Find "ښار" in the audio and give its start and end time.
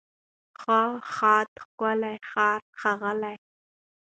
2.31-2.59